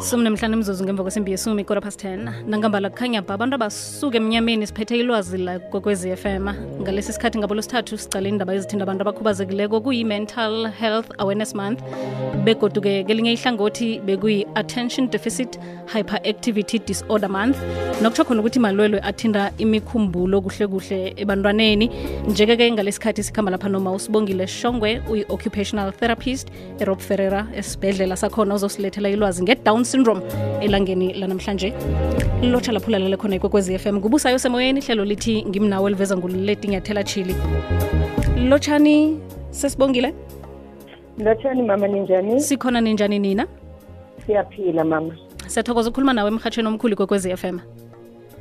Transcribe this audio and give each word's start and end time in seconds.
somnemhlanu 0.00 0.54
imzuzu 0.54 0.84
ngemva 0.84 1.02
kwesimbi 1.02 1.30
yesumi 1.30 1.62
ikora 1.62 1.80
past 1.80 2.04
10 2.04 2.32
nangambala 2.46 2.90
kukhanya 2.90 3.22
ba 3.22 3.34
abantu 3.34 3.54
abasuke 3.54 4.16
emnyameni 4.16 4.66
siphethe 4.66 4.98
ilwazi 4.98 5.38
la 5.38 5.58
kokwezi 5.58 6.16
fm 6.16 6.48
ngalesi 6.80 7.12
sikhathi 7.12 7.38
ngabo 7.38 7.54
losithathu 7.54 7.98
sicale 7.98 8.28
indaba 8.28 8.54
ezithinda 8.54 8.82
abantu 8.82 9.02
abakhubazekileko 9.02 9.80
kuyi-mental 9.80 10.70
health 10.70 11.08
awareness 11.18 11.54
month. 11.54 11.80
Begoduke 12.44 13.04
kelinye 13.04 13.32
ihlangothi 13.32 14.00
bekuyi-attention 14.06 15.10
deficit 15.10 15.58
hyperactivity 15.94 16.78
disorder 16.78 17.28
month. 17.28 17.56
Nokutsho 18.02 18.24
khona 18.24 18.40
ukuthi 18.40 18.58
malwelwe 18.58 19.00
athinda 19.00 19.52
imikhumbulo 19.58 20.40
kuhle 20.40 20.66
kuhle 20.66 21.14
ebantwaneni. 21.16 21.90
Njeke-ke 22.28 22.72
ngalesikhathi 22.72 23.22
sikhamba 23.22 23.50
lapha 23.50 23.68
noma 23.68 23.92
usibongile 23.92 24.46
shongwe 24.46 25.02
uyi-occupational 25.10 25.92
therapist 25.92 26.48
erob 26.78 26.98
ferrera 27.08 27.46
esibhedlela 27.56 28.16
sakhona 28.16 28.54
uzosilethela 28.54 29.08
ilwazi 29.08 29.42
nge-down 29.42 29.84
syndrome 29.84 30.22
elangeni 30.60 31.12
lanamhlanje. 31.12 31.72
Lotsha 32.42 32.72
laphulalele 32.72 33.16
khona 33.16 33.36
ikwekwezi 33.36 33.78
FM 33.78 34.00
kubusayo 34.00 34.38
semoyeni 34.38 34.80
ihlelo 34.80 35.04
lithi 35.04 35.44
ngimnawo 35.48 35.88
eliveza 35.88 36.16
ngiyathela 36.16 37.04
chili. 37.04 37.34
Lotshani 38.48 39.20
sesibongile? 39.50 40.14
Lotshani 41.18 41.62
mama 41.62 41.86
ninjani? 41.88 42.40
Sikhona 42.40 42.80
ninjani 42.80 43.18
nina? 43.18 43.46
Siyaphila 44.26 44.84
mama. 44.84 45.16
Siyathokoza 45.46 45.88
ukukhuluma 45.88 46.12
nawe 46.12 46.28
emhatshweni 46.28 46.68
omkhulu 46.68 46.96
kwekwezi 46.96 47.36
FM 47.36 47.58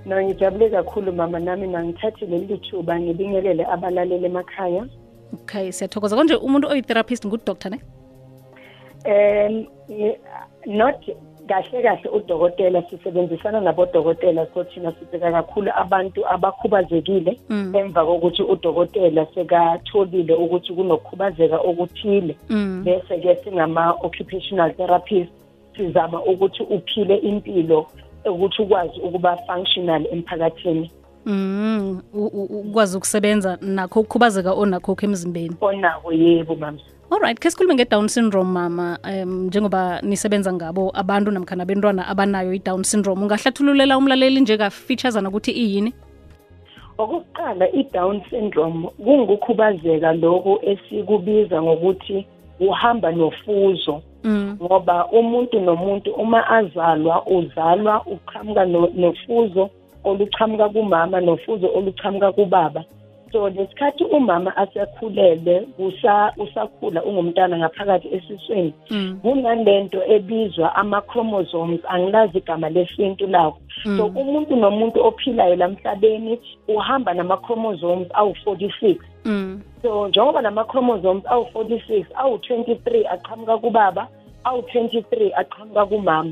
no 0.06 0.24
ngijabule 0.24 0.70
kakhulu 0.70 1.14
mama 1.14 1.40
nami 1.40 1.68
nangithathe 1.68 2.26
leli 2.26 2.58
thuba 2.58 3.00
ngibingelele 3.00 3.66
abalaleli 3.66 4.26
emakhaya. 4.26 4.88
Okay 5.34 5.72
siyathokoza. 5.72 6.16
Konje 6.16 6.36
umuntu 6.36 6.68
oyi-therapist 6.68 7.26
ngudoctor 7.28 7.72
ne 7.72 7.80
um 9.06 9.66
not 10.66 10.96
kahle 11.48 11.82
kahle 11.82 12.10
udokotela 12.10 12.82
sisebenzisana 12.90 13.62
nabodokotela 13.62 14.48
so 14.54 14.64
thina 14.64 14.92
sibheka 14.92 15.32
kakhulu 15.32 15.72
abantu 15.76 16.28
abakhubazekile 16.28 17.40
Mm. 17.50 17.76
emva 17.76 18.06
kokuthi 18.06 18.44
udokotela 18.44 19.26
sekatholile 19.36 20.34
ukuthi 20.34 20.74
kunokukhubazeka 20.74 21.58
okuthile 21.58 22.36
Mm. 22.50 22.84
bese-ke 22.86 23.36
singama-occupational 23.44 24.74
therapist 24.76 25.32
sizama 25.78 26.24
ukuthi 26.24 26.64
uphile 26.64 27.16
impilo 27.16 27.88
ukuthi 28.26 28.62
ukwazi 28.62 29.00
ukuba 29.00 29.38
functional 29.38 30.06
emphakathini 30.12 30.92
Mm, 31.26 32.02
ukwazi 32.14 32.98
ukusebenza 32.98 33.58
nakho 33.62 34.00
ukukhubazeka 34.00 34.54
onakho 34.54 34.96
emzimbeni 35.02 35.56
onako 35.62 36.14
yebo 36.14 36.56
mama 36.56 36.80
alright 37.12 37.40
khe 37.40 37.50
sikhulume 37.52 37.76
nge-down 37.76 38.08
syndrome 38.08 38.52
mama 38.52 38.98
um 39.04 39.46
njengoba 39.48 40.02
nisebenza 40.02 40.54
ngabo 40.54 40.92
abantu 40.96 41.32
namkhana 41.32 41.66
bentwana 41.66 42.08
abanayo 42.08 42.54
i-down 42.54 42.84
syndrome. 42.84 43.22
Ungahlathululela 43.22 43.98
umlaleli 43.98 44.42
njengafeaturesana 44.42 45.30
ukuthi 45.30 45.52
iyini? 45.52 45.94
Okokuqala 46.98 47.66
i-down 47.72 48.22
syndrome 48.30 48.88
kungukukhubazeka 49.04 50.14
lokhu 50.14 50.60
esikubiza 50.62 51.62
ngokuthi 51.62 52.26
uhamba 52.60 53.12
nofuzo. 53.12 54.02
Mm. 54.24 54.58
ngoba 54.64 55.06
umuntu 55.06 55.60
nomuntu 55.60 56.12
uma 56.12 56.48
azalwa 56.50 57.26
uzalwa 57.28 58.02
uqhamuka 58.06 58.66
no- 58.66 58.92
nofuzo 58.96 59.70
oluqhamuka 60.04 60.70
kumama 60.70 61.22
nofuzo 61.22 61.68
oluqhamuka 61.76 62.32
kubaba. 62.32 62.84
So 63.32 63.50
lesikhathi 63.50 64.04
umama 64.04 64.58
asekhulele 64.58 65.68
usa- 65.80 66.34
usakhula 66.38 67.04
ungumntana 67.04 67.58
ngaphakathi 67.58 68.08
esiswini 68.16 68.74
Mm. 68.90 69.20
kunalento 69.22 70.04
ebizwa 70.08 70.76
ama-chromosomes 70.76 71.80
angilazi 71.88 72.38
igama 72.38 72.70
lesintu 72.70 73.28
lawo 73.28 73.58
so 73.98 74.06
umuntu 74.06 74.56
nomuntu 74.56 75.06
ophilayo 75.06 75.56
lamhlabeni 75.56 76.40
uhamba 76.68 77.14
nama-chromosomes 77.14 78.08
awu-46 78.14 78.96
Mm. 79.26 79.62
so 79.82 80.08
njengoba 80.08 80.42
nama-chromosomes 80.42 81.24
awu-46 81.26 82.06
awu-23 82.16 83.06
aqhamuka 83.14 83.58
kubaba 83.58 84.08
awu-23 84.44 85.32
aqhamuka 85.36 85.86
kumama 85.86 86.32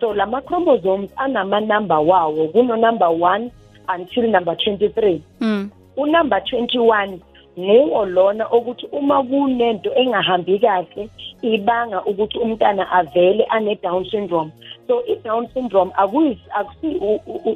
so 0.00 0.14
la 0.14 0.26
ma-chromosomes 0.26 1.10
anamanamba 1.16 1.98
wawo 2.00 2.48
kuno-number 2.48 3.08
one 3.20 3.50
until 3.96 4.30
number 4.30 4.54
23 4.54 5.20
Mm. 5.40 5.70
Unumber 5.96 6.38
21 6.40 7.18
nguwo 7.58 8.04
lona 8.06 8.50
ukuthi 8.50 8.86
uma 8.92 9.22
kunento 9.22 9.94
engahambi 9.94 10.58
kahle 10.58 11.08
ibanga 11.42 12.04
ukuthi 12.04 12.38
umntana 12.38 12.90
avele 12.92 13.44
ane-down 13.44 14.04
syndrome 14.10 14.50
so 14.88 15.02
i-down 15.06 15.48
syndrome 15.54 15.90
akusi 15.96 16.38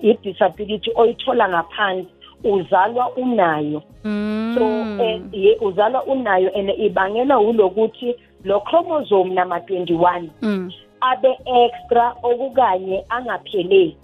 i-disability 0.03 0.91
oyithola 0.95 1.49
ngaphansi 1.49 2.09
uzalwa 2.45 3.11
unayo 3.17 3.83
Mm. 4.05 4.55
so 4.59 4.65
eh, 5.05 5.21
ye- 5.33 5.57
uzalwa 5.61 6.05
unayo 6.05 6.51
and 6.59 6.71
ibangelwa 6.79 7.39
ulokuthi 7.41 8.15
lo 8.45 8.61
chromosome 8.61 9.35
nama 9.35 9.59
21 9.59 10.23
Mm. 10.43 10.71
abe 11.01 11.39
extra 11.65 12.15
okukanye 12.23 13.05
angapheleli 13.09 13.97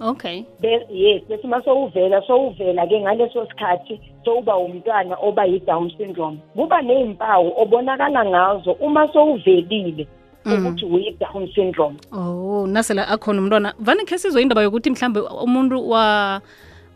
okay. 0.00 0.44
Be- 0.60 0.86
yes 0.90 1.22
bese 1.28 1.44
uma 1.44 1.62
sowuvela 1.62 2.22
sowuvela 2.26 2.86
ke 2.86 3.00
ngaleso 3.00 3.46
sikhathi 3.46 4.00
sowuba 4.24 4.56
umntwana 4.56 5.16
oba 5.22 5.44
yi-down 5.44 5.90
syndrome. 5.96 6.38
Kuba 6.54 6.82
ney'mpawu 6.82 7.52
obonakala 7.56 8.24
ngazo 8.24 8.72
uma 8.80 9.08
sowuvelile 9.12 10.06
ukuthi 10.46 10.84
uyi-down 10.84 11.48
syndrome. 11.54 11.96
Oh 12.12 12.66
nasela 12.66 13.08
akhona 13.08 13.40
umntwana. 13.40 13.74
Vane 13.78 14.04
khe 14.04 14.18
sizwe 14.18 14.42
indaba 14.42 14.62
yokuthi 14.62 14.90
mhlambe 14.90 15.20
umuntu 15.20 15.90
wa 15.90 16.40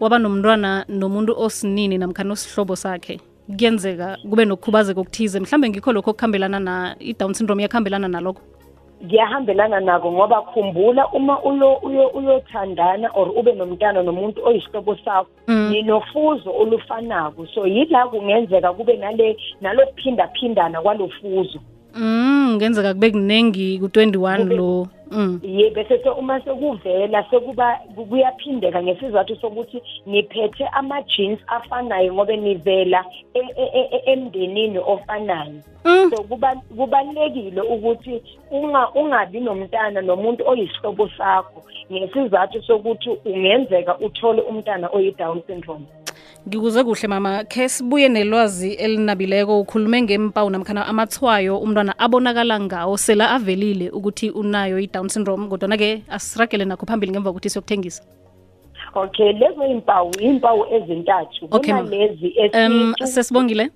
waba 0.01 0.19
nomntwana 0.19 0.85
nomuntu 0.89 1.35
osinini 1.37 1.99
namkhana 1.99 2.33
osihlobo 2.33 2.77
sakhe 2.77 3.21
kuyenzeka 3.47 4.19
kube 4.31 4.45
nokukhubazeka 4.45 5.01
okuthize. 5.01 5.41
Mhlambe 5.41 5.69
ngikho 5.69 5.93
lokho 5.93 6.11
okuhambelana 6.11 6.61
na 6.61 6.97
i-down 7.01 7.35
syndrome 7.35 7.63
iyakuhambelana 7.63 8.09
nalokho 8.09 8.43
ngiyahambelana 9.05 9.81
nako 9.81 10.13
ngoba 10.13 10.43
khumbula 10.43 11.09
uma 11.09 11.43
uyo 11.43 11.75
uyo 11.75 12.09
uyothandana 12.09 13.11
or 13.15 13.29
ube 13.39 13.53
nomntana 13.53 14.03
nomuntu 14.03 14.41
oyisihlobo 14.47 14.97
sakho 15.05 15.27
Mm. 15.49 15.71
ninofuzo 15.71 16.51
olufanako 16.61 17.47
so 17.47 17.67
yila 17.67 18.07
kungenzeka 18.09 18.73
kube 18.73 18.97
nale 18.97 19.37
nalokuphindaphindana 19.61 20.81
kwalofuzo 20.83 21.59
mm 21.95 22.49
kungenzeka 22.51 22.95
kube 22.95 23.11
kunengi 23.11 23.79
ku-21 23.79 24.37
Kube- 24.39 24.57
lo 24.57 24.85
mm. 24.85 25.00
Ye 25.43 25.71
bese 25.71 25.99
se 26.03 26.09
uma 26.11 26.41
sekuvela 26.41 27.25
sekuba 27.31 27.81
kuyaphindeka 28.09 28.83
ngesizathu 28.83 29.37
sokuthi 29.37 29.83
niphethe 30.07 30.67
ama-genes 30.73 31.39
afanayo 31.47 32.15
ngobe 32.15 32.37
nivela 32.37 33.05
e- 33.35 33.55
e- 33.57 33.89
e- 33.93 34.13
emndenini 34.13 34.79
ofanayo. 34.79 35.61
Mm. 35.85 36.11
so 36.11 36.23
kuba- 36.23 36.63
kubalulekile 36.77 37.61
ukuthi 37.61 38.23
unga- 38.51 38.91
ungabi 38.95 39.41
nomntana 39.41 40.01
nomuntu 40.01 40.49
oyisihlobo 40.49 41.09
sakho 41.09 41.63
ngesizathu 41.93 42.63
sokuthi 42.63 43.11
ungenzeka 43.25 43.99
uthole 43.99 44.43
umntana 44.43 44.89
oyi-down 44.93 45.43
syndrome. 45.47 45.87
Ngikuze 46.49 46.85
kuhle 46.85 47.09
mama. 47.09 47.45
Khe 47.45 47.69
sibuye 47.69 48.09
nelwazi 48.09 48.73
elinabileko. 48.73 49.61
Ukhulume 49.61 50.03
ngempawu 50.03 50.51
namkhana 50.51 50.87
amathwayo 50.87 51.59
umntwana 51.59 51.99
abonakala 51.99 52.61
ngawo 52.61 52.97
sela 52.97 53.31
avelile 53.31 53.91
ukuthi 53.91 54.31
unayo 54.31 54.79
i-down 54.79 55.09
syndrome 55.09 55.49
kodwana-ke 55.49 56.03
asiragele 56.09 56.65
nakho 56.65 56.87
phambili 56.87 57.13
ngemva 57.13 57.31
kokuthi 57.31 57.51
siyokuthengisa. 57.51 58.03
Okay 58.95 59.33
lezo 59.33 59.67
impawu 59.67 60.11
impawu 60.21 60.67
ezintathu. 60.75 61.49
Okay, 61.51 61.75
kunalezi 61.75 62.35
um 62.55 62.95
sesibongile? 63.05 63.71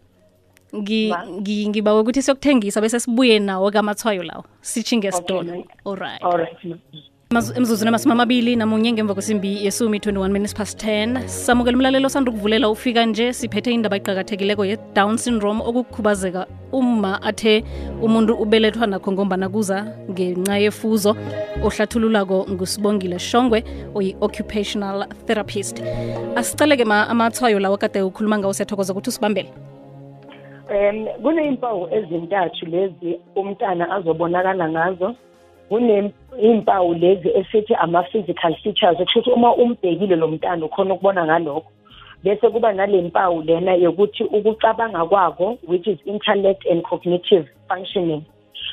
Ngibawe 0.75 2.01
ukuthi 2.01 2.23
siyokuthengisa 2.23 2.81
bese 2.81 3.01
sibuye 3.01 3.39
nawo 3.39 3.71
kamathwayo 3.71 4.23
lawo. 4.23 4.45
Sitshinge 4.61 5.09
esitolo. 5.09 5.41
Okay, 5.41 5.65
all 5.85 5.97
right, 5.97 6.23
all 6.23 6.39
Mazu- 6.39 7.14
emzuzwini 7.31 7.89
amasumi 7.89 8.13
amabili 8.13 8.57
namunye 8.57 8.93
ngemva 8.93 9.15
kwesimbi 9.15 9.65
yesumi 9.65 9.99
21 9.99 10.29
minutes 10.29 10.55
past 10.55 10.85
10 10.85 11.27
samukela 11.27 11.77
umlalelo 11.77 12.07
osanda 12.07 12.31
ukuvulela 12.31 12.69
ufika 12.69 13.07
nje 13.07 13.33
siphethe 13.33 13.73
indaba 13.73 13.97
eqakathekileko 13.97 14.65
ye-down 14.65 15.17
syndrome 15.17 15.61
okukhubazeka 15.65 16.47
uma 16.73 17.23
athe 17.23 17.65
umuntu 18.03 18.35
ubelethwa 18.35 18.87
nakho 18.87 19.13
ngombana 19.13 19.49
kuza 19.49 19.87
ngenxa 20.11 20.59
yefuzo 20.59 21.17
ohlathululako 21.65 22.47
ngusibongile 22.51 23.19
shongwe 23.19 23.65
oyi-occupational 23.95 25.07
therapist. 25.27 25.83
Asicaleke 26.37 26.85
ma 26.85 27.09
amathwayo 27.09 27.59
lawo 27.59 27.77
kade 27.77 28.03
ukhuluma 28.03 28.39
ngawo 28.39 28.53
siyathokoza 28.53 28.93
ukuthi 28.93 29.09
usibambele. 29.09 29.51
Um 30.71 31.07
kuneyimpawu 31.23 31.89
ezintathu 31.91 32.67
lezi 32.67 33.21
umntana 33.37 33.91
azobonakala 33.91 34.69
ngazo 34.69 35.15
kuneyimpawu 35.69 36.95
lezi 36.95 37.29
esithi 37.29 37.75
ama-physical 37.75 38.55
features 38.55 38.97
kusho 38.97 39.21
ukuthi 39.21 39.31
uma 39.31 39.55
umbhekile 39.55 40.17
lo 40.17 40.29
mntana 40.29 40.67
ukhona 40.67 40.95
ukubona 40.95 41.25
ngalokho. 41.25 41.71
Bese 42.25 42.49
kuba 42.51 42.73
nale 42.73 43.03
mpawu 43.03 43.43
lena 43.43 43.75
yokuthi 43.75 44.25
ukucabanga 44.25 45.05
kwako 45.05 45.59
which 45.69 45.87
is 45.87 45.99
intellect 46.05 46.67
and 46.67 46.83
cognitive 46.83 47.49
functioning. 47.69 48.23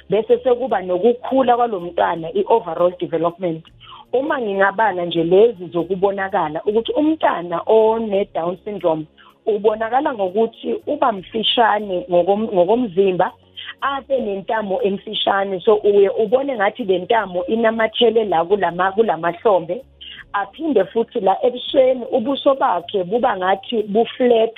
Bese 0.09 0.37
sekuba 0.37 0.81
nokukhula 0.81 1.57
kwalomntwana 1.57 2.33
i-overall 2.33 2.93
development. 2.99 3.65
Uma 4.13 4.41
ngingabala 4.41 5.05
nje 5.05 5.23
lezi 5.23 5.67
zokubonakala 5.67 6.63
ukuthi 6.63 6.91
umntana 6.91 7.61
one-down 7.65 8.57
syndrome 8.63 9.05
ubonakala 9.45 10.13
ngokuthi 10.13 10.75
uba 10.87 11.11
mfishane 11.11 12.05
ngokomzimba 12.53 13.31
abe 13.81 14.19
nentamo 14.19 14.81
emfishane. 14.81 15.59
So 15.59 15.75
uye 15.75 16.09
ubone 16.09 16.55
ngathi 16.55 16.83
le 16.83 16.99
ntamo 16.99 17.45
inamathele 17.45 18.25
la 18.25 18.45
kulama 18.45 18.91
kulamahlombe. 18.91 19.83
Aphinde 20.33 20.85
futhi 20.85 21.19
la 21.19 21.37
ebusweni 21.45 22.05
ubuso 22.11 22.55
bakhe 22.55 23.03
buba 23.03 23.37
ngathi 23.37 23.83
buflat. 23.83 24.53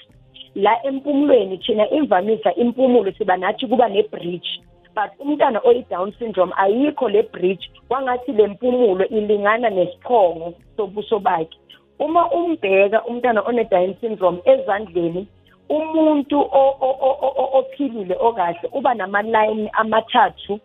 La 0.55 0.83
empumulweni 0.83 1.57
thina 1.57 1.89
imvamisa 1.89 2.55
impumulo 2.55 3.11
siba 3.11 3.37
nathi 3.37 3.67
kuba 3.67 3.89
ne-bridge 3.89 4.61
but 4.95 5.11
umntana 5.19 5.59
oyi-down 5.65 6.13
syndrome 6.19 6.53
ayikho 6.57 7.09
le 7.09 7.23
bridge 7.23 7.69
kwangathi 7.87 8.31
le 8.31 8.47
mpumulo 8.47 9.07
ilingana 9.07 9.69
nesiphongo 9.69 10.53
sobuso 10.77 11.19
bakhe. 11.19 11.57
Uma 11.99 12.31
umbheka 12.31 13.03
umntana 13.05 13.41
one-down 13.41 13.95
syndrome 14.01 14.41
ezandleni 14.45 15.27
umuntu 15.69 16.49
ophilile 17.53 18.15
okahle 18.19 18.69
uba 18.71 18.93
namalayini 18.93 19.69
amathathu 19.73 20.59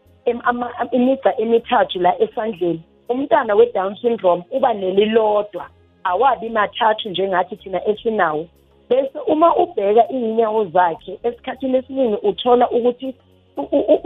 imigca 0.93 1.37
emithathu 1.39 2.01
la 2.01 2.21
esandleni. 2.23 2.83
Umntana 3.09 3.55
we-down 3.55 3.97
syndrome 3.97 4.45
uba 4.51 4.75
nelilodwa 4.75 5.67
awabi 6.05 6.49
mathathu 6.49 7.09
njengathi 7.11 7.57
thina 7.57 7.89
esinawo. 7.89 8.47
Bese 8.89 9.19
uma 9.27 9.57
ubheka 9.57 10.13
iy'nyawo 10.13 10.65
zakhe 10.65 11.19
esikhathini 11.23 11.79
esiningi 11.79 12.17
uthola 12.23 12.71
ukuthi 12.71 13.15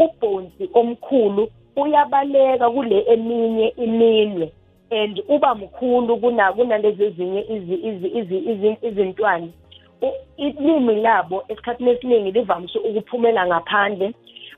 ubhonsi 0.05 0.71
omkhulu 0.75 1.49
uyabaleka 1.77 2.71
kule 2.71 3.05
eminye 3.09 3.69
iminwe 3.69 4.53
and 4.91 5.23
uba 5.29 5.55
mkhulu 5.55 6.17
kunalezi 6.17 7.05
ezinye 7.05 7.41
izintwana 8.83 9.49
ilimi 10.37 10.95
labo 10.95 11.45
esikhathini 11.49 11.91
esiningi 11.91 12.31
livamise 12.31 12.79
ukuphumela 12.79 13.47
ngaphandle. 13.47 14.15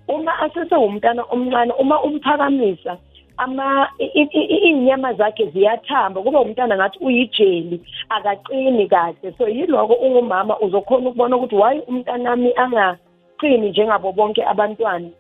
Uma 0.09 0.39
asesewumntana 0.39 1.23
omncane 1.31 1.73
uma 1.73 2.03
umphakamisa 2.03 2.99
ama 3.37 3.89
inyama 3.99 5.13
zakhe 5.13 5.47
ziyathamba. 5.47 6.23
Kuba 6.23 6.41
umntana 6.41 6.77
ngathi 6.77 6.99
uyijeli 7.01 7.81
akaqini 8.09 8.89
kahle. 8.89 9.35
So 9.39 9.49
yiloko 9.49 9.95
ungumama 9.95 10.59
uzokhona 10.61 11.09
ukubona 11.09 11.37
ukuthi 11.37 11.57
why 11.57 11.81
umntanami 11.89 12.53
angaqini 12.57 13.71
njengabo 13.71 14.13
bonke 14.13 14.45
abantwana? 14.45 15.11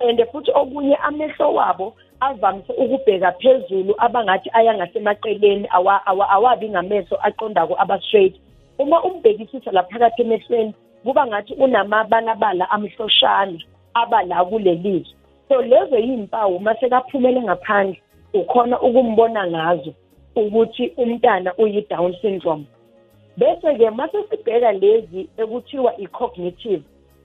And 0.00 0.18
futhi 0.32 0.50
okunye 0.54 0.96
amehlo 0.96 1.54
wabo 1.54 1.94
avamise 2.20 2.72
ukubheka 2.72 3.32
phezulu 3.32 3.94
abangathi 3.98 4.50
aya 4.52 4.74
ngasemaceleni 4.74 5.68
awabi 5.70 6.68
ngamehlo 6.68 7.18
aqondako 7.22 7.74
aba-straight. 7.78 8.34
Uma 8.78 9.02
umbhekisisa 9.04 9.72
laphakathi 9.72 10.22
emehlweni 10.22 10.74
kuba 11.04 11.26
ngathi 11.26 11.54
unamabalabala 11.54 12.70
amhloshana 12.70 13.58
aba 13.94 14.22
la 14.22 14.44
kulelizwe 14.44 15.14
so 15.48 15.62
lezo 15.62 15.98
yimpawu 15.98 16.60
mase 16.60 16.88
kaphumele 16.88 17.42
ngaphandle 17.42 18.02
ukhona 18.34 18.80
ukumbona 18.80 19.46
ngazo 19.46 19.92
ukuthi 20.36 20.92
umntana 20.96 21.54
uyi-down 21.58 22.14
syndrome. 22.20 22.64
Bese-ke 23.36 23.90
mase 23.90 24.18
sibheka 24.30 24.72
lezi 24.72 25.28
ekuthiwa 25.36 25.96
i-cognitive 25.96 26.82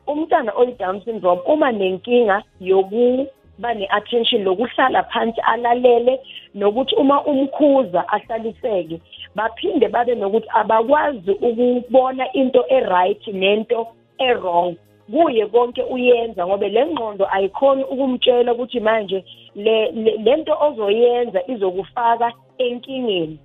umntana 0.07 0.51
oyi-down 0.55 1.01
syndrome 1.01 1.41
uma 1.45 1.71
nenkinga 1.71 2.43
yokuba 2.59 3.25
ne-attention 3.59 4.43
lokuhlala 4.43 5.03
phansi 5.03 5.41
alalele 5.41 6.19
nokuthi 6.55 6.95
uma 6.95 7.23
umkhuza 7.25 8.07
ahlaliseke 8.07 9.01
baphinde 9.35 9.87
babe 9.87 10.15
nokuthi 10.15 10.47
abakwazi 10.53 11.31
ukubona 11.31 12.31
into 12.33 12.63
e-right 12.69 13.27
nento 13.27 13.87
e-wrong. 14.19 14.75
Kuye 15.11 15.45
konke 15.45 15.83
uyenza 15.83 16.47
ngoba 16.47 16.67
le 16.67 16.85
ngqondo 16.85 17.25
ayikhoni 17.31 17.83
ukumtshela 17.83 18.53
ukuthi 18.53 18.79
manje 18.79 19.23
le 19.55 19.91
lento 20.25 20.57
ozoyenza 20.59 21.39
izokufaka 21.47 22.31
enkingeni. 22.57 23.39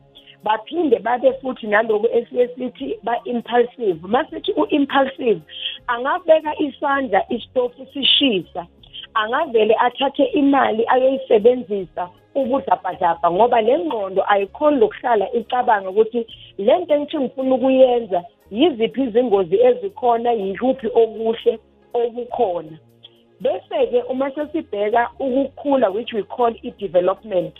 Baphinde 0.45 0.99
babe 0.99 1.33
futhi 1.41 1.67
naloku 1.67 2.07
esiyesithi 2.07 2.99
ba-impulsive. 3.03 4.01
Masithi 4.09 4.53
u-impulsive 4.53 5.41
angabeka 5.87 6.53
isandla 6.59 7.25
isitofu 7.33 7.87
sishisa. 7.93 8.67
Angavele 9.15 9.75
athathe 9.87 10.25
imali 10.25 10.83
ayoyisebenzisa 10.89 12.09
ubudlabhadlabha 12.35 13.31
ngoba 13.31 13.61
le 13.61 13.79
ngqondo 13.79 14.23
ayikhoni 14.33 14.77
lokuhlala 14.81 15.33
icabanga 15.33 15.89
ukuthi 15.91 16.21
le 16.59 16.79
nto 16.79 16.95
engithi 16.95 17.19
ngifuna 17.19 17.55
ukuyenza 17.55 18.21
yiziphi 18.51 19.03
izingozi 19.03 19.57
ezikhona 19.69 20.31
yikuphi 20.33 20.89
okuhle 21.03 21.53
okukhona. 22.01 22.77
Bese-ke 23.43 24.03
uma 24.13 24.31
sesibheka 24.35 25.11
ukukhula 25.25 25.91
which 25.91 26.13
we 26.13 26.23
call 26.23 26.55
i-development 26.63 27.55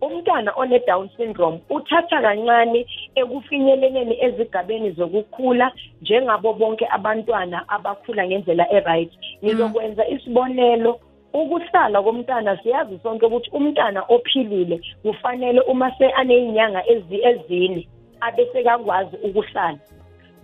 umntwana 0.00 0.52
one-down 0.56 1.08
syndrome 1.16 1.60
uthatha 1.70 2.22
kancane 2.22 2.86
ekufinyeleleni 3.14 4.16
ezigabeni 4.24 4.90
zokukhula 4.90 5.72
njengabo 6.02 6.52
bonke 6.52 6.86
abantwana 6.90 7.68
abakhula 7.68 8.26
ngendlela 8.26 8.72
e-right. 8.72 9.12
Ngizokwenza 9.44 10.08
isibonelo 10.08 11.00
ukuhlala 11.32 12.02
komntana. 12.02 12.56
Siyazi 12.62 12.98
sonke 13.02 13.26
ukuthi 13.26 13.50
umntana 13.50 14.04
ophilile 14.08 14.80
kufanele 15.02 15.60
uma 15.60 15.90
se 15.98 16.06
aney'nyanga 16.10 16.82
ezine 16.86 17.88
abesekakwazi 18.20 19.16
ukuhlala. 19.22 19.78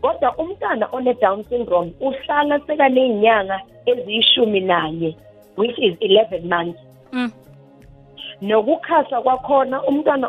Kodwa 0.01 0.37
umntana 0.39 0.89
one-down 0.93 1.45
syndrome 1.45 1.93
uhlala 2.01 2.61
sekaney'nyanga 2.67 3.61
eziyishumi 3.87 4.61
nanye 4.61 5.17
which 5.57 5.79
is 5.79 5.95
11 6.01 6.49
months. 6.49 6.81
Mm. 7.13 7.33
Nokukhasa 8.43 9.21
kwakhona 9.21 9.83
umntwana 9.83 10.29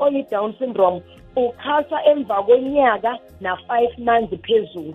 oyi-down 0.00 0.54
syndrome 0.58 1.02
ukhasa 1.36 2.04
emva 2.04 2.42
kwenyaka 2.42 3.18
na-five 3.40 3.98
months 3.98 4.36
phezulu. 4.42 4.94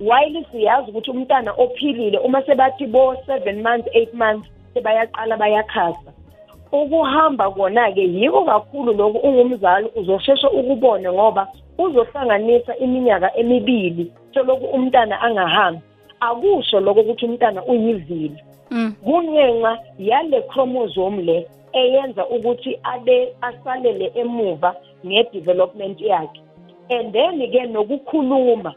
While 0.00 0.46
siyazi 0.52 0.90
ukuthi 0.90 1.10
umntana 1.10 1.52
ophilile 1.52 2.18
uma 2.18 2.42
sebathi 2.42 2.86
bo-seven 2.86 3.62
months 3.62 3.88
eight 3.92 4.14
months 4.14 4.48
sebayaqala 4.74 5.36
bayakhasa. 5.36 6.12
Ukuhamba 6.72 7.50
kona-ke 7.50 8.02
yiko 8.02 8.44
kakhulu 8.44 8.92
lokhu 8.92 9.18
ungumzali 9.18 9.90
uzosheshe 9.96 10.46
ukubone 10.46 11.12
ngoba 11.12 11.48
uzohlanganisa 11.78 12.76
iminyaka 12.76 13.36
emibili 13.36 14.12
seloku 14.34 14.66
umntana 14.66 15.20
angahambi. 15.20 15.80
Akusho 16.20 16.80
lokho 16.80 17.00
ukuthi 17.00 17.26
umntana 17.26 17.64
uyivili 17.64 18.42
mm. 18.46 18.53
Kungenxa 19.04 19.78
yale 19.98 20.42
chromosome 20.50 21.22
le 21.22 21.46
eyenza 21.72 22.26
ukuthi 22.28 22.78
abe 22.82 23.34
asalele 23.40 24.12
emuva 24.14 24.74
nge-development 25.06 26.00
yakhe. 26.00 26.40
And 26.90 27.12
then-ke 27.12 27.66
nokukhuluma. 27.66 28.74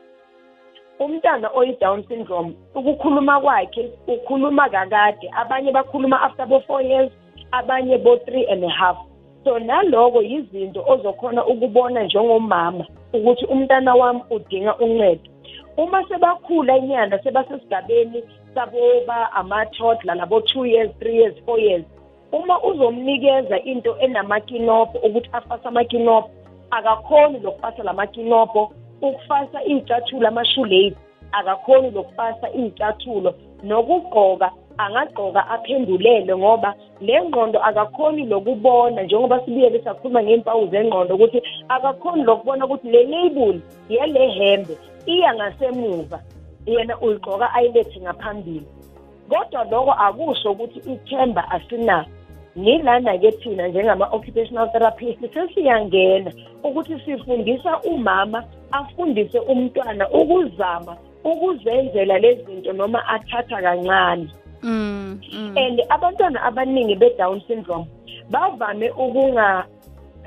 Umntana 1.00 1.50
oyi-down 1.54 2.04
syndrome 2.08 2.56
ukukhuluma 2.76 3.42
kwakhe 3.42 3.92
ukhuluma 4.08 4.70
kakade. 4.70 5.30
Abanye 5.36 5.72
bakhuluma 5.72 6.22
after 6.22 6.46
bo-four 6.46 6.82
years 6.82 7.12
abanye 7.52 7.98
bo-three 7.98 8.48
and 8.50 8.64
a 8.64 8.70
half. 8.70 8.98
So 9.44 9.60
naloko 9.60 10.22
yizinto 10.22 10.84
ozokhona 10.88 11.46
ukubona 11.46 12.04
njengomama 12.04 12.86
ukuthi 13.14 13.46
umntana 13.46 13.96
wami 13.96 14.22
udinga 14.30 14.76
uncedo. 14.78 15.30
Uma 15.78 16.08
sebakhula 16.08 16.78
inyanda 16.78 17.24
sebasesigabeni 17.24 18.24
saboba 18.56 19.32
ama-toddler 19.32 20.16
labo-two 20.16 20.66
years 20.66 20.92
three 21.00 21.18
years 21.18 21.36
four 21.46 21.60
years 21.60 21.86
uma 22.32 22.64
uzomnikeza 22.64 23.60
into 23.60 23.98
enamakinopho 24.00 24.98
ukuthi 24.98 25.30
afase 25.32 25.68
amakinopho 25.68 26.30
akakhoni 26.72 27.40
lokufasa 27.40 27.84
la 27.84 27.94
makinopho 27.94 28.72
ukufasa 29.02 29.64
iy'cathulo 29.64 30.28
ama-shoelace 30.28 30.98
akakhoni 31.32 31.92
lokufasa 31.92 32.50
iy'cathulo 32.50 33.34
nokugqoka 33.64 34.52
angagqoka 34.78 35.42
aphendulele 35.50 36.36
ngoba 36.38 36.74
le 37.02 37.22
ngqondo 37.22 37.60
akakhoni 37.60 38.26
lokubona 38.26 39.04
njengoba 39.04 39.40
sibiyeke 39.46 39.80
sakhuluma 39.84 40.24
ngey'mpawu 40.24 40.68
zengqondo 40.72 41.16
ukuthi 41.16 41.40
akakhoni 41.70 42.24
lokubona 42.24 42.66
ukuthi 42.66 42.88
le 42.92 43.04
label 43.04 43.60
yele 43.90 44.28
hembe 44.38 44.74
iya 45.06 45.36
ngasemuva. 45.36 46.20
Yena 46.66 47.00
uyigqoka 47.00 47.54
ayilethe 47.54 48.00
ngaphambili. 48.00 48.68
Kodwa 49.30 49.64
lokho 49.72 49.92
akusho 49.92 50.52
ukuthi 50.52 50.80
ithemba 50.94 51.52
asinalo 51.52 52.08
nilana-ke 52.56 53.32
thina 53.32 53.68
njengama-occupational 53.68 54.72
therapist 54.72 55.20
sesiyangena 55.34 56.32
ukuthi 56.64 57.00
sifundisa 57.06 57.82
umama 57.82 58.44
afundise 58.72 59.40
umntwana 59.40 60.10
ukuzama 60.10 60.98
ukuzenzela 61.24 62.18
lezi 62.20 62.44
zinto 62.44 62.74
noma 62.74 63.08
athatha 63.08 63.62
kancane. 63.62 64.28
Mm, 64.64 65.20
mm. 65.34 65.58
and 65.58 65.82
abantwana 65.90 66.42
abaningi 66.42 66.96
be-down 66.96 67.42
syndrome 67.48 67.88
bavame 68.30 68.90
ukunga 68.90 69.66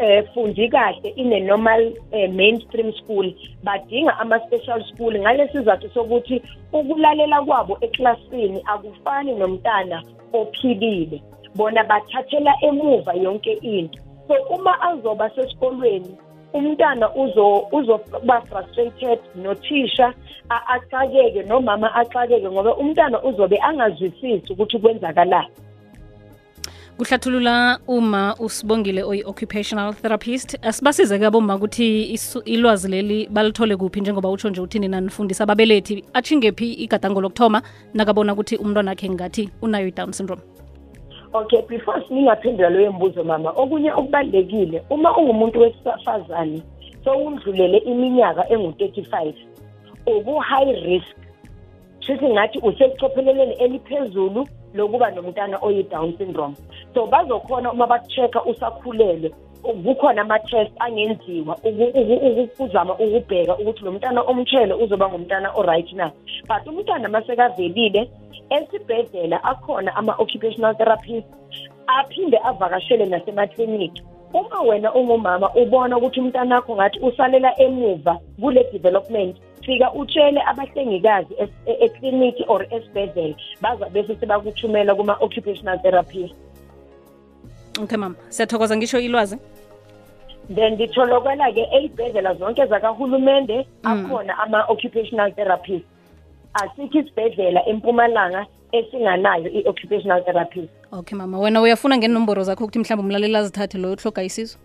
eh 0.00 0.24
fundi 0.34 0.68
kahle 0.68 1.12
in 1.16 1.32
a 1.32 1.40
normal 1.40 1.92
eh, 2.12 2.30
mainstream 2.30 2.92
school. 3.04 3.32
Badinga 3.64 4.18
ama-special 4.18 4.84
school 4.94 5.12
ngalesizathu 5.12 5.90
sokuthi 5.94 6.42
ukulalela 6.72 7.42
kwabo 7.42 7.78
eklasini 7.80 8.62
akufani 8.64 9.34
nomntana 9.34 10.02
ophilile. 10.32 11.22
Bona 11.54 11.84
bathathela 11.84 12.54
emuva 12.62 13.12
yonke 13.14 13.52
into. 13.52 13.98
So 14.28 14.34
uma 14.54 14.80
azoba 14.82 15.30
sesikolweni 15.30 16.18
umntana 16.52 17.14
uzo 17.14 17.66
uzoba 17.72 18.40
frustrated 18.40 19.18
nothisha 19.34 20.14
axakeke 20.48 21.42
nomama 21.42 21.94
axakeke 21.94 22.48
ngoba 22.50 22.76
umntana 22.76 23.22
uzobe 23.22 23.58
angazwisisi 23.58 24.52
ukuthi 24.52 24.78
kwenzakala 24.78 25.46
kuhlathulula 27.00 27.78
uma 27.88 28.34
usibongile 28.38 29.02
oyi-occupational 29.02 29.94
therapist. 29.94 30.58
Asibasize-ke 30.62 31.26
aboma 31.26 31.56
ukuthi 31.56 32.18
ilwazi 32.44 32.88
leli 32.88 33.28
balithole 33.30 33.76
kuphi 33.76 34.00
njengoba 34.00 34.30
utsho 34.30 34.50
nje 34.50 34.60
uthini 34.60 34.88
nanifundisa 34.88 35.44
ababelethi 35.44 36.04
atshingephi 36.14 36.72
igadango 36.72 37.20
lokuthoma? 37.20 37.62
Nakabona 37.94 38.32
ukuthi 38.32 38.56
umntwana 38.56 38.90
akhe 38.90 39.08
ngathi 39.08 39.48
unayo 39.62 39.88
i-down 39.88 40.12
syndrome 40.12 40.42
okay 41.32 41.62
before 41.68 42.02
singaphendula 42.08 42.70
leyo 42.70 42.92
mbuzo 42.92 43.24
mama 43.24 43.50
okunye 43.50 43.92
okubalulekile 43.92 44.82
uma 44.90 45.16
ungumuntu 45.16 45.60
wesifazane 45.60 46.62
sowundlulele 47.04 47.78
iminyaka 47.78 48.48
engu-35 48.48 49.34
uku-high 50.06 50.72
risk 50.72 51.16
shuthi 52.00 52.28
ngathi 52.28 52.58
usekucopheleleni 52.58 53.54
eliphezulu 53.54 54.46
lokuba 54.74 55.10
nomntana 55.10 55.58
oyi-down 55.62 56.16
syndrome. 56.18 56.54
So 56.94 57.06
bazokhona 57.06 57.72
uma 57.72 57.86
baku-check-a 57.86 58.42
usakhulelwe. 58.44 59.32
Kukhona 59.62 60.22
ama-test 60.22 60.72
angenziwa 60.78 61.56
uku- 61.64 61.92
uku- 62.00 62.40
uku- 62.40 62.64
uzama 62.64 62.94
ukubheka 62.94 63.56
ukuthi 63.58 63.84
lo 63.84 63.92
mntana 63.92 64.20
omtshele 64.22 64.74
uzoba 64.74 65.08
ngumntana 65.08 65.52
o-right 65.54 65.92
na 65.92 66.10
but 66.48 66.66
umntwana 66.66 67.08
masekavelile 67.08 68.10
esibhedlela 68.50 69.44
akhona 69.44 69.96
ama-occupational 69.96 70.76
therapist 70.76 71.26
aphinde 71.86 72.38
avakashele 72.44 73.06
nasemakliniki 73.06 74.02
uma 74.34 74.60
wena 74.62 74.94
ungumama 74.94 75.50
ubona 75.54 75.96
ukuthi 75.98 76.20
umntana 76.20 76.54
wakho 76.56 76.74
ngathi 76.76 76.98
usalela 77.00 77.60
emuva 77.60 78.18
kule 78.40 78.64
development 78.72 79.36
fika 79.66 79.92
utshele 79.92 80.40
abahlengikazi 80.46 81.34
es- 81.34 81.66
e- 81.66 81.84
ekliniki 81.84 82.44
or 82.48 82.66
esibhedlela 82.70 83.34
baza 83.62 83.88
bese 83.88 84.16
sebakuthumela 84.16 84.94
kuma-occupational 84.94 85.78
therapist 85.82 86.34
okay 87.82 87.98
mama. 87.98 88.14
Siyathokoza 88.28 88.76
ngisho 88.76 88.98
ilwazi? 89.00 89.36
Then 90.54 90.72
ngitholokela-ke 90.74 91.62
ey'bhedlela 91.72 92.34
zonke 92.34 92.66
zakahulumende 92.66 93.66
akhona 93.82 94.38
ama-occupational 94.38 95.32
therapist 95.34 95.84
asikho 96.54 96.98
isibhedlela 96.98 97.66
empumalanga 97.68 98.46
esinganayo 98.72 99.48
i-occupational 99.50 100.24
therapist 100.24 100.70
okay 100.92 101.16
mama. 101.18 101.38
Wena 101.38 101.60
uyafuna 101.60 101.96
ngenomboro 101.98 102.42
zakho 102.42 102.64
ukuthi 102.64 102.78
mhlawumbe 102.78 103.06
umlaleli 103.06 103.36
azithathe 103.36 103.78
loyo 103.78 103.96
hloga 103.96 104.22
isizo 104.22 104.58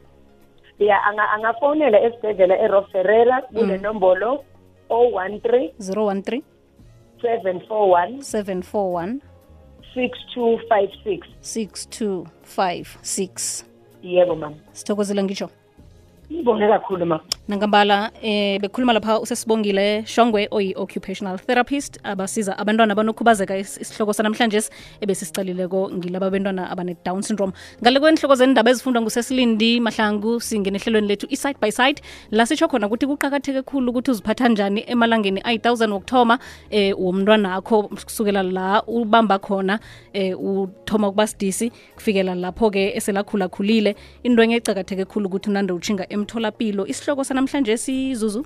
ya 0.80 0.98
anga- 1.04 1.30
angafonela 1.36 2.02
esibhedlela 2.02 2.60
erof 2.60 2.92
ferrera 2.92 3.42
kule 3.42 3.78
nombolo 3.78 4.44
013 4.90 5.70
013 5.80 6.42
741 7.22 8.22
741 8.22 9.20
6256 9.96 11.20
6256 11.42 13.66
yebo 14.04 14.36
mama 14.36 14.56
sithokozile 14.72 15.24
ngisho 15.24 15.50
ngibonge 16.32 16.68
kakhulu 16.68 17.06
ma 17.06 17.20
nangambala 17.48 18.12
eh 18.22 18.60
bekhuluma 18.60 18.94
lapha 18.94 19.20
usesibongile 19.20 20.04
shongwe 20.06 20.48
oyi-occupational 20.52 21.38
therapist 21.38 22.00
abasiza 22.04 22.58
abantwana 22.58 22.94
abanokhubazeka 22.94 23.58
isihloko 23.58 24.14
sanamhlanje 24.14 24.62
ebesisicalileko 25.02 25.92
ngilaba 25.94 26.30
bentwana 26.30 26.70
abane-down 26.72 27.22
syndrome. 27.22 27.54
Ngale 27.82 28.00
kwenhloko 28.00 28.36
zendaba 28.36 28.72
ezifundwa 28.72 29.02
ngusesilindi 29.02 29.80
mahlangu 29.80 30.40
singene 30.42 30.78
ehlelweni 30.78 31.08
lethu 31.08 31.28
i-side 31.30 31.58
by 31.62 31.72
side. 31.72 32.02
La 32.32 32.46
sitsho 32.46 32.68
khona 32.68 32.88
ukuthi 32.88 33.06
kuqakatheke 33.08 33.62
khulu 33.62 33.92
ukuthi 33.92 34.12
uziphatha 34.12 34.50
njani 34.50 34.84
emalangeni 34.88 35.42
ayi-1000 35.42 35.92
wokuthoma 35.92 36.40
eh 36.70 37.00
womntwana 37.00 37.56
akho 37.56 37.84
kusukela 37.84 38.44
la 38.44 38.84
ubamba 38.88 39.40
khona 39.40 39.80
eh 40.14 40.34
uthoma 40.40 41.08
ukuba 41.08 41.28
sidisi 41.28 41.72
kufikela 41.96 42.36
lapho-ke 42.36 42.96
eselakhulakhulile. 42.98 43.96
Into 44.24 44.44
enye 44.44 44.56
ecakatheke 44.56 45.06
khulu 45.06 45.28
ukuthi 45.28 45.50
unande 45.50 45.74
utshinga 45.74 46.10
emtholapilo 46.10 46.88
isihloko 46.88 47.24
sanamhlanje 47.36 47.78
sizuzu? 47.78 48.46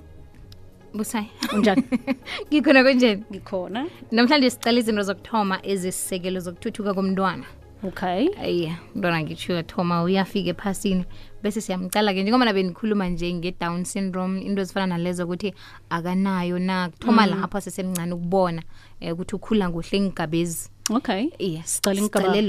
Busayi 0.94 1.30
unjani? 1.54 1.82
Ngikhona 2.52 2.82
kunjeni 2.84 3.24
ngikhona. 3.30 3.86
Namhlanje 4.10 4.50
sicala 4.50 4.78
izinto 4.78 5.02
zokuthoma 5.02 5.60
ezisisekelo 5.62 6.40
zokuthuthuka 6.40 6.94
komntwana. 6.94 7.44
Okay. 7.84 8.28
Ye 8.42 8.74
umntwana 8.94 9.22
ngitsho 9.22 9.52
uyathoma 9.52 10.02
uyafika 10.02 10.50
ephasini. 10.50 11.04
Bese 11.42 11.60
siyamcala-ke 11.60 12.22
njengoba 12.22 12.52
benikhuluma 12.52 13.08
nje 13.08 13.32
nge-down 13.32 13.84
syndrome 13.84 14.42
into 14.42 14.62
ezifana 14.62 14.86
nalezo 14.86 15.24
ukuthi 15.24 15.54
akanayo 15.90 16.58
na 16.58 16.90
kuthoma 16.90 17.26
lapho 17.26 17.60
sesemncane 17.60 18.12
ukubona 18.12 18.62
um 19.00 19.12
ukuthi 19.12 19.36
ukhula 19.36 19.70
kuhle 19.70 19.98
engigabezi 19.98 20.68
okay. 20.90 21.30
Sicala 21.64 22.00
sicale 22.00 22.42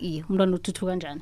iye. 0.00 0.24
Umntwana 0.28 0.56
uthuthuka 0.56 0.92
kanjani 0.92 1.20